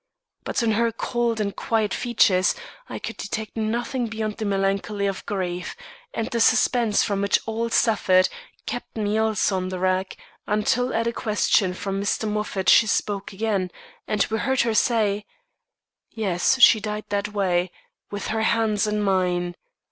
But, 0.43 0.63
in 0.63 0.71
her 0.71 0.91
cold 0.91 1.39
and 1.39 1.55
quiet 1.55 1.93
features, 1.93 2.55
I 2.89 2.97
could 2.97 3.17
detect 3.17 3.55
nothing 3.55 4.07
beyond 4.07 4.37
the 4.37 4.45
melancholy 4.45 5.05
of 5.05 5.23
grief; 5.27 5.75
and 6.11 6.25
the 6.31 6.39
suspense 6.39 7.03
from 7.03 7.21
which 7.21 7.37
all 7.45 7.69
suffered, 7.69 8.27
kept 8.65 8.97
me 8.97 9.19
also 9.19 9.57
on 9.57 9.69
the 9.69 9.77
rack, 9.77 10.17
until 10.47 10.91
at 10.91 11.05
a 11.05 11.13
question 11.13 11.75
from 11.75 12.01
Mr. 12.01 12.27
Moffat 12.27 12.67
she 12.67 12.87
spoke 12.87 13.31
again, 13.31 13.69
and 14.07 14.25
we 14.31 14.39
heard 14.39 14.61
her 14.61 14.73
say: 14.73 15.23
"Yes, 16.09 16.59
she 16.59 16.79
died 16.79 17.05
that 17.09 17.27
way, 17.33 17.69
with 18.09 18.29
her 18.29 18.41
hands 18.41 18.87
in 18.87 19.03
mine. 19.03 19.53